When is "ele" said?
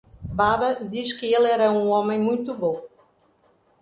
1.31-1.45